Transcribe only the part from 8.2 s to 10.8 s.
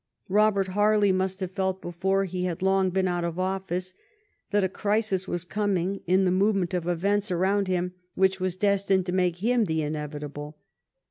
was destined to make him" the inevitable."